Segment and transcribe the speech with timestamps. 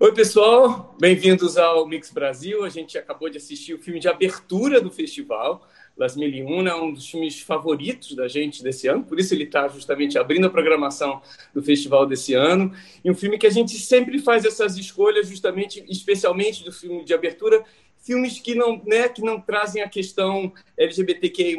[0.00, 2.64] Oi, pessoal, bem-vindos ao Mix Brasil.
[2.64, 5.66] A gente acabou de assistir o filme de abertura do festival,
[5.96, 9.42] Las Mil e Una, um dos filmes favoritos da gente desse ano, por isso ele
[9.42, 11.20] está justamente abrindo a programação
[11.52, 12.72] do festival desse ano.
[13.04, 17.12] E um filme que a gente sempre faz essas escolhas, justamente, especialmente do filme de
[17.12, 17.64] abertura,
[17.96, 21.58] filmes que não, né, que não trazem a questão LGBTQIA+,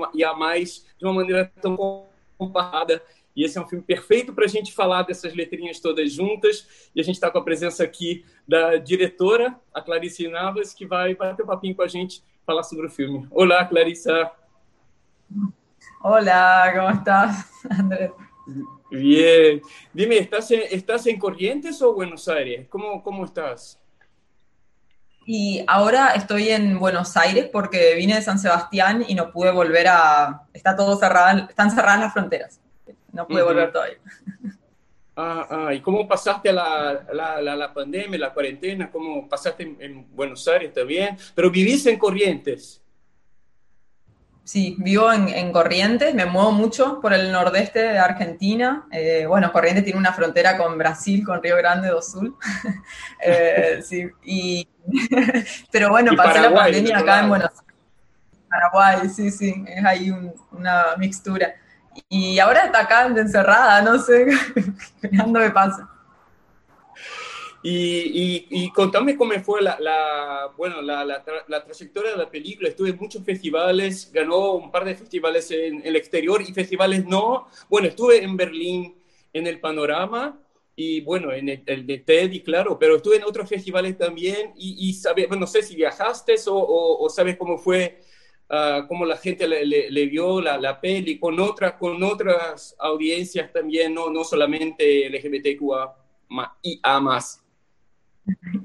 [0.97, 3.03] de uma maneira tão comparada
[3.35, 6.89] e esse é um filme perfeito para a gente falar dessas letrinhas todas juntas.
[6.95, 11.15] E a gente está com a presença aqui da diretora, a Clarice Navas, que vai
[11.15, 13.27] bater um papinho com a gente, falar sobre o filme.
[13.31, 14.31] Olá, Clarissa.
[16.01, 18.11] Olá, como estás, Andrés?
[18.91, 19.61] Bien.
[19.93, 22.67] Dime, ¿estás en, ¿estás en Corrientes o Buenos Aires?
[22.69, 23.79] ¿Cómo, cómo estás?
[25.25, 29.87] Y ahora estoy en Buenos Aires porque vine de San Sebastián y no pude volver
[29.87, 30.47] a...
[30.53, 32.59] Está todo cerrado, están cerradas las fronteras.
[33.19, 33.97] No pude volver todavía.
[35.15, 38.89] Ah, ah, ¿y cómo pasaste la, la, la, pandemia, la cuarentena?
[38.89, 41.17] ¿Cómo pasaste en, Buenos Aires también?
[41.35, 42.81] Pero vivís en Corrientes.
[44.45, 48.87] Sí, vivo en, en, Corrientes, me muevo mucho por el nordeste de Argentina.
[48.93, 52.37] Eh, bueno, Corrientes tiene una frontera con Brasil, con Río Grande do Sul.
[53.21, 54.65] eh, sí, y,
[55.71, 57.75] pero bueno, pasé la pandemia acá en Buenos Aires.
[58.49, 61.53] Paraguay, sí, sí, es ahí un, una mixtura.
[62.07, 64.27] Y ahora está acá encerrada, no sé,
[65.01, 65.89] esperando me pasa.
[67.61, 72.69] Y, y, contame cómo fue la, la bueno, la, la, la, trayectoria de la película.
[72.69, 77.47] Estuve en muchos festivales, ganó un par de festivales en, el exterior y festivales no.
[77.69, 78.95] Bueno, estuve en Berlín
[79.33, 80.39] en el Panorama
[80.73, 84.93] y bueno, en el, de Teddy, claro, pero estuve en otros festivales también y, y
[84.93, 87.99] sabes, bueno, no sé si viajaste o, o, o sabes cómo fue
[88.49, 92.75] uh, cómo la gente le, le, le vio la, la, peli con, otras con otras
[92.79, 95.95] audiencias también, no, no solamente LGBTQA
[96.61, 97.43] y A más.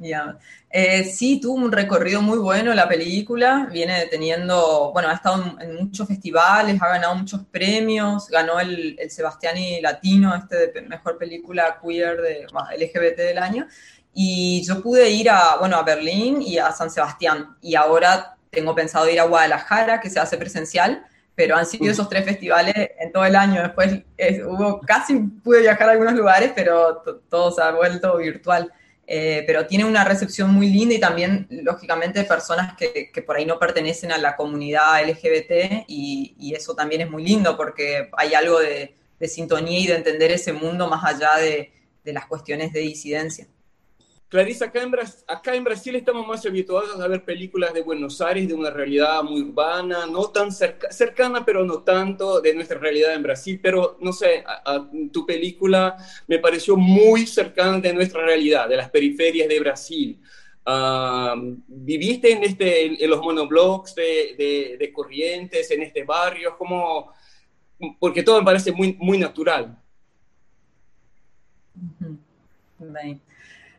[0.01, 0.39] Yeah.
[0.71, 5.77] Eh, sí, tuvo un recorrido muy bueno la película, viene teniendo, bueno, ha estado en
[5.77, 11.79] muchos festivales, ha ganado muchos premios, ganó el, el Sebastiani Latino, este de mejor película
[11.83, 13.67] queer de bueno, LGBT del año,
[14.13, 18.75] y yo pude ir a, bueno, a Berlín y a San Sebastián, y ahora tengo
[18.75, 21.05] pensado ir a Guadalajara, que se hace presencial,
[21.35, 23.63] pero han sido esos tres festivales en todo el año.
[23.63, 24.03] Después
[24.47, 28.73] hubo casi pude viajar a algunos lugares, pero todo se ha vuelto virtual.
[29.07, 33.45] Eh, pero tiene una recepción muy linda y también, lógicamente, personas que, que por ahí
[33.45, 38.33] no pertenecen a la comunidad LGBT y, y, eso también es muy lindo porque hay
[38.33, 41.71] algo de, de sintonía y de entender ese mundo más allá de,
[42.03, 43.47] de las cuestiones de disidencia.
[44.35, 48.69] Clarisa, acá en, Brasil estamos más habituados a ver películas de Buenos Aires, de una
[48.69, 53.61] realidad muy urbana, no tan cerca, cercana, pero no tanto de nuestra realidad en Brasil.
[53.63, 54.45] Pero, no sé,
[55.13, 55.97] tu película
[56.27, 60.21] me pareció muy cercana de nuestra realidad, de las periferias de Brasil.
[61.69, 66.59] ¿Viviste en, este, en, los monoblocks de, Corrientes, en este barrio?
[66.59, 67.13] como
[68.01, 69.79] Porque todo me parece muy, natural.
[72.01, 73.21] -huh.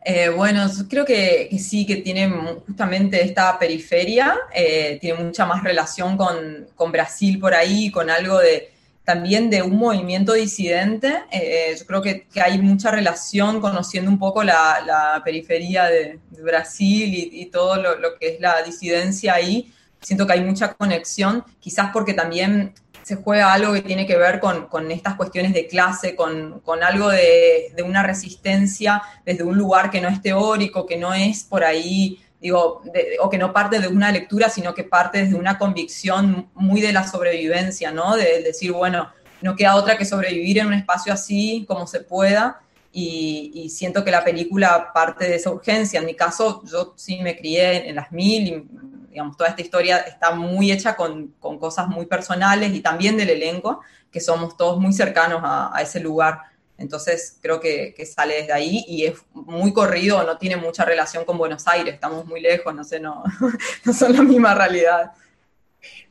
[0.07, 2.29] Eh, bueno, creo que, que, sí, que tiene
[2.67, 8.37] justamente esta periferia, eh, tiene mucha más relación con, con, Brasil por ahí, con algo
[8.37, 8.71] de
[9.03, 11.23] también de un movimiento disidente.
[11.31, 16.19] Eh, yo creo que, que, hay mucha relación conociendo un poco la, la periferia de,
[16.29, 19.73] de Brasil y, y todo lo, lo, que es la disidencia ahí.
[20.01, 24.39] Siento que hay mucha conexión, quizás porque también se juega algo que tiene que ver
[24.39, 29.55] con, con estas cuestiones de clase, con, con algo de, de, una resistencia desde un
[29.55, 32.81] lugar que no es teórico, que no es por ahí, digo,
[33.19, 36.93] o que no parte de una lectura, sino que parte desde una convicción muy de
[36.93, 38.17] la sobrevivencia, ¿no?
[38.17, 41.99] De, de decir, bueno, no queda otra que sobrevivir en un espacio así como se
[41.99, 42.59] pueda.
[42.91, 45.99] Y, siento que la película parte de esa urgencia.
[45.99, 48.67] En mi caso, yo sí me crié en, las mil
[49.15, 53.29] digamos, toda esta historia está muy hecha con, con, cosas muy personales y también del
[53.29, 53.79] elenco,
[54.11, 56.41] que somos todos muy cercanos a, a ese lugar.
[56.77, 61.23] Entonces creo que, que, sale desde ahí y es muy corrido, no tiene mucha relación
[61.23, 63.23] con Buenos Aires, estamos muy lejos, no sé, no,
[63.85, 65.13] no son la misma realidad.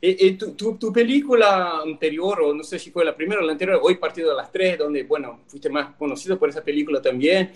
[0.00, 3.44] Eh, eh, tu, tu, tu, película anterior, o no sé si fue la primera o
[3.44, 7.02] la anterior, Hoy Partido de las Tres, donde, bueno, fuiste más conocido por esa película
[7.02, 7.52] también,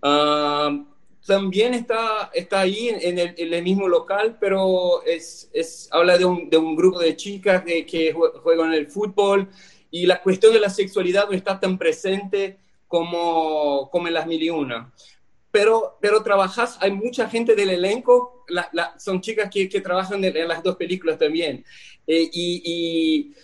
[0.00, 0.91] uh,
[1.26, 6.24] también está, está ahí en el, en el, mismo local, pero es, es habla de
[6.24, 9.48] un, de un, grupo de chicas que, que juegan el fútbol
[9.90, 12.58] y la cuestión de la sexualidad no está tan presente
[12.88, 14.92] como, como en las mil y una.
[15.50, 20.24] Pero, pero trabajas, hay mucha gente del elenco, la, la, son chicas que, que trabajan
[20.24, 21.64] en, en, las dos películas también.
[22.06, 23.34] Eh, y, y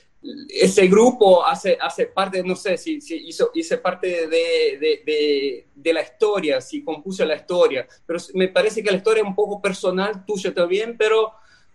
[0.48, 6.60] ese grupo hace, hace parte, no sé si, hizo, hice parte de, de, la historia,
[6.60, 10.52] si compuso la historia, pero me parece que la historia es un poco personal tuya
[10.52, 11.32] también, pero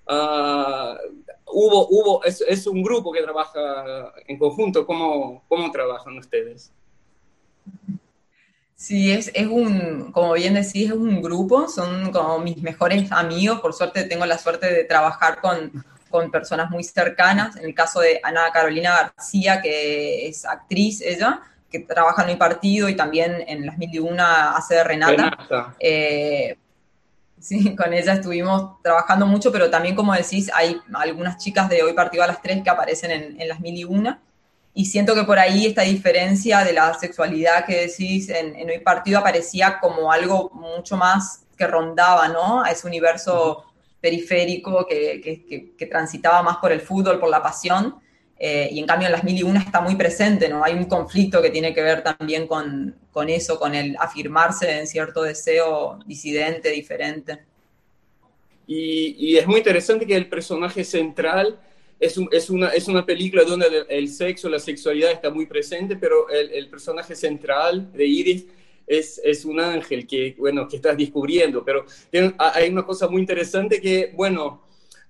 [0.08, 0.96] uh,
[1.48, 4.86] hubo, hubo es, es, un grupo que trabaja en conjunto.
[4.86, 6.72] ¿Cómo, cómo trabajan ustedes?
[8.76, 13.62] Sí, es, es un, como bien decís, es un grupo, son como mis mejores amigos,
[13.62, 15.72] por suerte tengo la suerte de trabajar con
[16.14, 21.42] con personas muy cercanas, en el caso de Ana Carolina García, que es actriz ella,
[21.72, 25.76] que trabaja en mi partido y también en Las Mil y Una hace de Renata.
[25.80, 26.56] Eh,
[27.40, 31.94] sí, con ella estuvimos trabajando mucho, pero también, como decís, hay algunas chicas de Hoy
[31.94, 34.22] Partido a las Tres que aparecen en, Las Mil y Una.
[34.76, 39.18] Y siento que por ahí esta diferencia de la sexualidad que decís en, Hoy Partido
[39.18, 42.64] aparecía como algo mucho más que rondaba, ¿no?
[42.64, 43.66] A ese universo
[44.04, 45.22] periférico que,
[45.78, 47.96] que, transitaba más por el fútbol, por la pasión,
[48.38, 50.62] eh, y en cambio en las mil y una está muy presente, ¿no?
[50.62, 54.88] Hay un conflicto que tiene que ver también con, con eso, con el afirmarse en
[54.88, 57.46] cierto deseo disidente, diferente.
[58.68, 61.58] Y, es muy interesante que el personaje central
[61.98, 65.96] es, un, es, una, es una película donde el, sexo, la sexualidad está muy presente,
[65.96, 68.46] pero el, el personaje central de Iris
[68.88, 71.86] es, es, un ángel que, bueno, que estás descubriendo, pero
[72.38, 74.64] hay una cosa muy interesante que, bueno,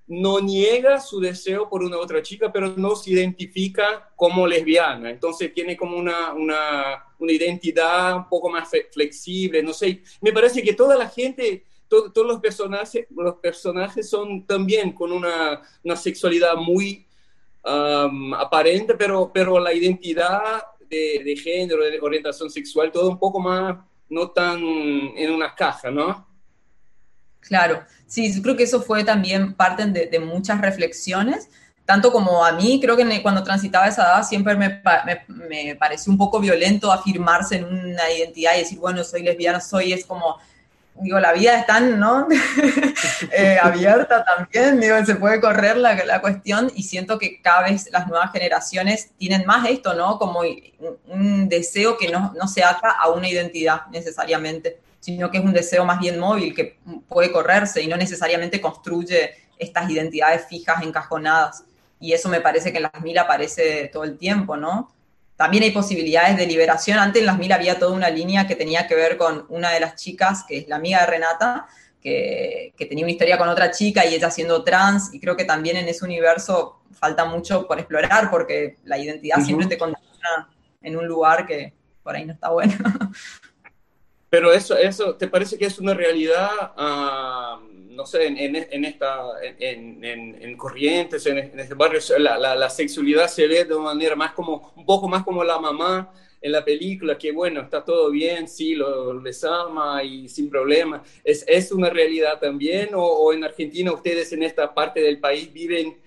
[0.08, 5.10] no niega su deseo por una otra chica, pero no se identifica como lesbiana.
[5.10, 10.04] Entonces tiene como una, una, una identidad un poco más flexible, no sé.
[10.22, 15.62] Me parece que toda la gente, todos los, personajes, los personajes son también con una,
[15.84, 17.06] una sexualidad muy
[17.64, 23.77] um, aparente, pero, pero la identidad de, género, de orientación sexual, todo un poco más,
[24.09, 26.27] no tan en una caja, ¿no?
[27.39, 31.50] Claro, sí, creo que eso fue también parte de, muchas reflexiones,
[31.85, 36.12] tanto como a mí, creo que cuando transitaba esa edad siempre me, me, me, pareció
[36.12, 40.38] un poco violento afirmarse en una identidad y decir, bueno, soy lesbiana, soy, es como,
[40.95, 42.28] digo, la vida es tan, ¿no?
[43.31, 47.90] Eh, abierta también, digo, se puede correr la, la, cuestión y siento que cada vez
[47.92, 50.19] las nuevas generaciones tienen más esto, ¿no?
[50.19, 50.42] Como
[51.07, 55.54] un, deseo que no, no, se ata a una identidad necesariamente, sino que es un
[55.54, 61.63] deseo más bien móvil que puede correrse y no necesariamente construye estas identidades fijas, encajonadas.
[62.00, 64.92] Y eso me parece que en las mil aparece todo el tiempo, ¿no?
[65.44, 67.00] También hay posibilidades de liberación.
[67.00, 69.81] Antes en las mil había toda una línea que tenía que ver con una de
[69.81, 71.68] las chicas, que es la amiga de Renata,
[72.01, 75.13] que, tenía una historia con otra chica y ella siendo trans.
[75.13, 79.68] Y creo que también en ese universo falta mucho por explorar, porque la identidad siempre
[79.68, 80.50] te condiciona
[80.81, 81.74] en un lugar que
[82.04, 82.75] por ahí no está bueno.
[84.33, 86.50] Pero eso, eso ¿te parece que es una realidad?
[86.75, 89.27] Ah, no sé, en, en esta,
[89.59, 94.33] en, en, Corrientes, en, este barrio, la, la, sexualidad se ve de una manera más
[94.33, 98.48] como, un poco más como la mamá en la película, que bueno, está todo bien,
[98.48, 99.46] sí, lo, les
[100.03, 101.03] y sin problema.
[101.24, 102.96] ¿Es, ¿Es una realidad también?
[102.96, 106.01] O, ¿O en Argentina ustedes en esta parte del país viven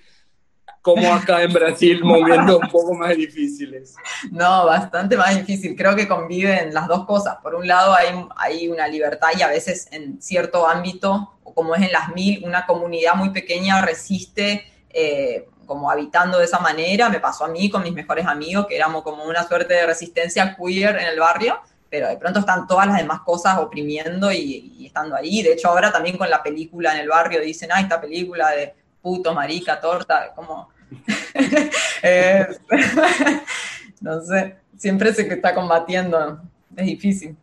[0.87, 3.97] como acá en Brasil, moviendo un poco más difíciles.
[4.31, 5.75] No, bastante más difícil.
[5.75, 7.39] Creo que conviven las dos cosas.
[7.43, 11.83] Por un lado hay, hay una libertad y a veces en cierto ámbito, como es
[11.83, 17.09] en las mil, una comunidad muy pequeña resiste eh, como habitando de esa manera.
[17.09, 20.57] Me pasó a mí con mis mejores amigos, que éramos como una suerte de resistencia
[20.57, 21.59] queer en el barrio,
[21.91, 25.43] pero de pronto están todas las demás cosas oprimiendo y, estando ahí.
[25.43, 28.73] De hecho, ahora también con la película en el barrio dicen, ah, esta película de
[29.03, 30.76] puto, marica, torta, como
[34.01, 36.41] No sé, siempre se está combatiendo,
[36.77, 37.37] es difícil.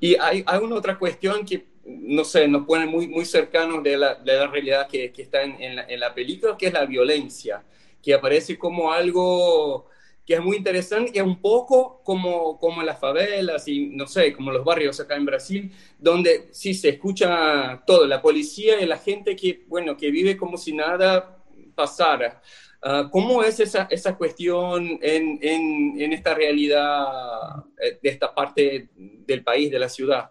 [0.00, 3.96] Y hay, hay una otra cuestión que, no sé, nos pone muy, muy cercanos de
[3.96, 6.72] la, de la realidad que, que está en, en, la, en, la, película, que es
[6.72, 7.62] la violencia,
[8.02, 9.88] que aparece como algo
[10.26, 14.32] que es muy interesante, que es un poco como, como las favelas y, no sé,
[14.32, 18.98] como los barrios acá en Brasil, donde sí se escucha todo, la policía y la
[18.98, 21.35] gente que, bueno, que vive como si nada
[21.76, 22.42] pasara.
[22.82, 28.90] Ah, ¿Cómo es esa, esa cuestión en, en, en, esta realidad eh, de esta parte
[28.94, 30.30] del país, de la ciudad?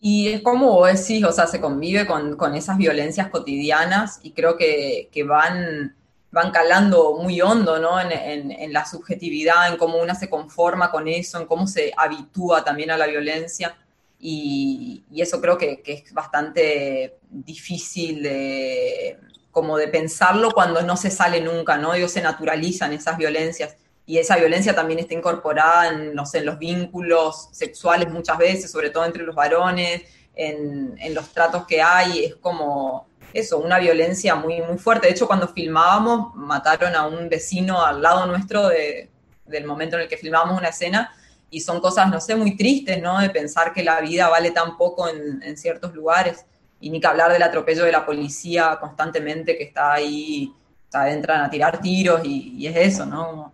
[0.00, 4.32] Y es como vos decís, o sea, se convive con, con esas violencias cotidianas y
[4.32, 5.96] creo que, que, van,
[6.30, 8.00] van calando muy hondo, ¿no?
[8.00, 12.64] En, en, la subjetividad, en cómo una se conforma con eso, en cómo se habitúa
[12.64, 13.76] también a la violencia.
[14.18, 19.18] Y, y eso creo que, que, es bastante difícil de,
[19.50, 21.94] como de pensarlo cuando no se sale nunca, ¿no?
[21.94, 23.76] Ellos se naturalizan esas violencias
[24.06, 28.90] y esa violencia también está incorporada en, no en los vínculos sexuales muchas veces, sobre
[28.90, 30.02] todo entre los varones,
[30.34, 35.06] en, los tratos que hay, es como, eso, una violencia muy, muy fuerte.
[35.06, 40.08] De hecho, cuando filmábamos, mataron a un vecino al lado nuestro del momento en el
[40.08, 41.12] que filmábamos una escena
[41.50, 43.18] y son cosas, no sé, muy tristes, ¿no?
[43.18, 46.46] De pensar que la vida vale tan poco en, ciertos lugares
[46.80, 50.52] y ni que hablar del atropello de la policía constantemente que está ahí,
[50.88, 53.52] o sea, entran a tirar tiros y, es eso, ¿no?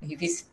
[0.00, 0.46] Es difícil.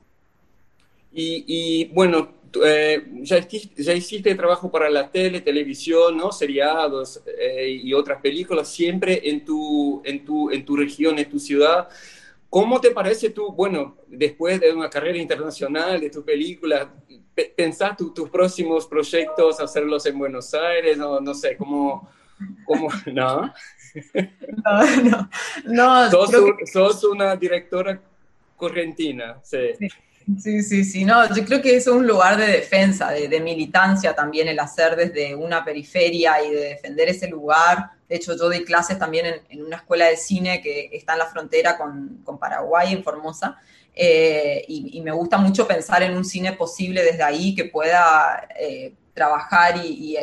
[1.12, 2.30] Y, bueno,
[2.64, 6.32] eh, ya, hiciste, ya, hiciste, trabajo para la tele, televisión, ¿no?
[6.32, 11.40] seriados eh, y otras películas, siempre en tu, en, tu, en tu región, en tu
[11.40, 11.90] ciudad.
[12.50, 16.92] ¿Cómo te parece tú, bueno, después de una carrera internacional, de tu película,
[17.56, 22.10] pensar tus próximos proyectos, hacerlos en Buenos Aires, no, no sé, cómo,
[22.66, 23.54] cómo no?
[24.66, 25.30] No, no,
[25.66, 26.12] no.
[26.12, 26.32] Sos,
[26.72, 28.02] sos una directora
[28.56, 29.74] correntina, sí.
[29.78, 29.88] sí.
[30.38, 34.48] Sí, sí, sí, no, yo creo que es un lugar de defensa, de, militancia también
[34.48, 37.90] el hacer desde una periferia y de defender ese lugar.
[38.10, 41.28] De hecho, yo doy clases también en, una escuela de cine que está en la
[41.28, 43.60] frontera con, Paraguay, en Formosa,
[43.94, 48.96] eh, y, me gusta mucho pensar en un cine posible desde ahí que pueda eh,
[49.14, 50.18] trabajar y,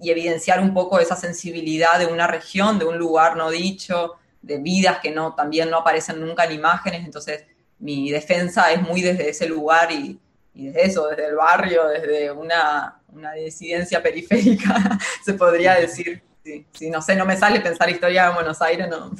[0.00, 4.12] evidenciar un poco esa sensibilidad de una región, de un lugar no dicho,
[4.42, 7.46] de vidas que no, también no aparecen nunca en imágenes, entonces
[7.80, 10.20] mi defensa es muy desde ese lugar y,
[10.54, 16.25] desde eso, desde el barrio, desde una, una disidencia periférica, se podría decir.
[16.72, 19.10] Sí, no sé, no me sale pensar historia de Buenos Aires, no.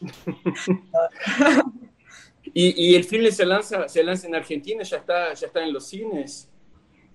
[2.54, 4.84] ¿Y, el film se lanza, se lanza en Argentina?
[4.84, 6.48] ¿Ya está, ya está en los cines?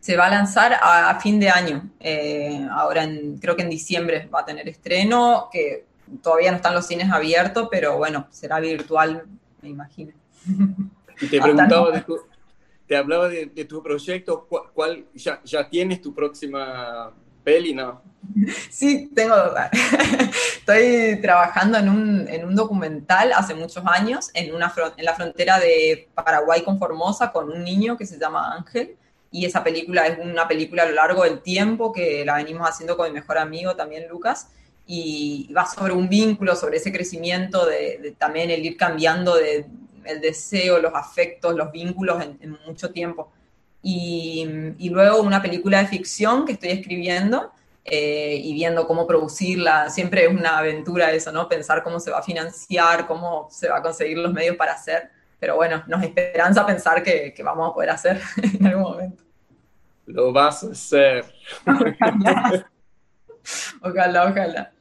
[0.01, 1.89] Se va a lanzar a, fin de año.
[2.01, 5.85] Eh, ahora, en, creo que en diciembre va a tener estreno, que
[6.21, 9.23] todavía no están los cines abiertos, pero bueno, será virtual,
[9.61, 10.11] me imagino.
[11.21, 12.03] Y te preguntaba, de
[12.87, 17.13] te hablaba de, tu proyecto, ¿cuál, ya, ya, tienes tu próxima
[17.43, 18.01] peli, no?
[18.69, 19.35] Sí, tengo,
[20.57, 25.59] estoy trabajando en un, en un, documental hace muchos años en, una, en la frontera
[25.59, 28.95] de Paraguay con Formosa con un niño que se llama Ángel
[29.29, 32.95] y esa película es una película a lo largo del tiempo que la venimos haciendo
[32.95, 34.47] con mi mejor amigo también Lucas
[34.85, 39.65] y va sobre un vínculo, sobre ese crecimiento de, también el ir cambiando de,
[40.05, 43.31] el deseo, los afectos, los vínculos en, mucho tiempo.
[43.83, 47.51] Y, luego una película de ficción que estoy escribiendo
[47.83, 49.89] eh, y viendo cómo producirla.
[49.89, 51.49] Siempre es una aventura eso, ¿no?
[51.49, 55.11] Pensar cómo se va a financiar, cómo se va a conseguir los medios para hacer.
[55.39, 58.21] Pero bueno, nos esperanza pensar que, que vamos a poder hacer
[58.59, 59.23] en algún momento.
[60.05, 61.25] Lo vas a hacer.
[63.81, 64.29] ojalá.
[64.29, 64.73] ojalá.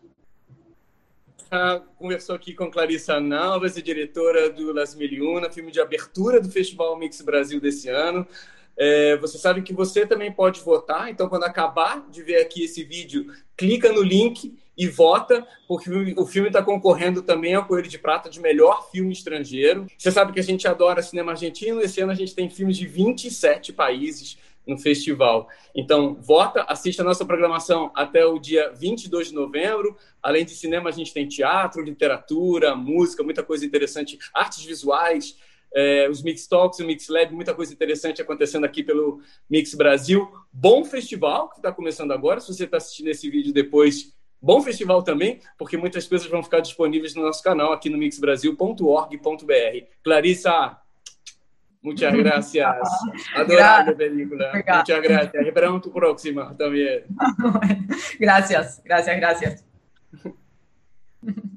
[1.98, 7.20] conversou aqui com Clarissa Nalves, diretora do Las Miliuna, filme de abertura do Festival Mix
[7.20, 8.26] Brasil desse ano.
[8.76, 12.82] É, você sabe que você também pode votar, então quando acabar de ver aqui esse
[12.82, 13.26] vídeo,
[13.56, 18.30] clica no link e vota, porque o filme está concorrendo também ao Coelho de Prata
[18.30, 19.86] de melhor filme estrangeiro.
[19.98, 22.86] Você sabe que a gente adora cinema argentino, esse ano a gente tem filmes de
[22.86, 25.48] 27 países no festival.
[25.74, 29.96] Então, vota, assista a nossa programação até o dia 22 de novembro.
[30.22, 35.36] Além de cinema, a gente tem teatro, literatura, música, muita coisa interessante, artes visuais,
[35.74, 40.30] é, os Mix Talks, o Mix Lab, muita coisa interessante acontecendo aqui pelo Mix Brasil.
[40.52, 42.40] Bom festival que está começando agora.
[42.40, 46.60] Se você está assistindo esse vídeo depois, bom festival também, porque muitas coisas vão ficar
[46.60, 49.86] disponíveis no nosso canal aqui no mixbrasil.org.br.
[50.02, 50.78] Clarissa,
[51.82, 52.76] Muchas gracias.
[53.34, 54.52] Adorable la película.
[54.54, 55.46] Muchas gracias.
[55.46, 57.04] Esperamos tu próxima también.
[58.20, 59.64] gracias, gracias, gracias.